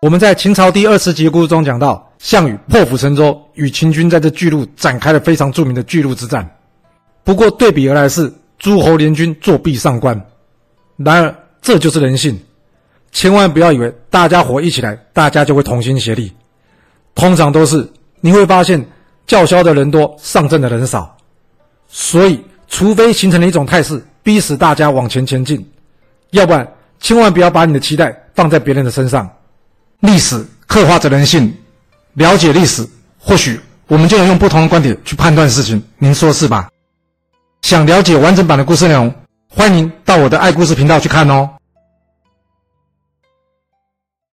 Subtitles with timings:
[0.00, 6.48] 我们在秦朝第二十集故事中讲到，项羽破釜沉舟，与秦军在这巨鹿展开了非常著名的巨鹿之战。
[7.24, 10.24] 不过对比而来是诸侯联军作壁上观。
[10.98, 12.38] 然而这就是人性，
[13.10, 16.32] 千万不要以为大家伙一起来，大家就会同心协力。
[17.16, 17.90] 通常都是
[18.20, 18.86] 你会发现
[19.26, 21.16] 叫嚣的人多，上阵的人少。
[21.88, 25.68] 所以，除非形成了一种态势，逼使大家往前前进，
[26.30, 29.28] 要不然千万不要把你的期待放在别人的身上。
[30.00, 31.52] 历史刻画着人性，
[32.14, 35.82] 了解历史，或许我们就能用不同的观点去判断事情。
[35.98, 36.68] 您说是吧？
[37.62, 39.12] 想了解完整版的故事内容，
[39.48, 41.50] 欢迎到我的爱故事频道去看哦。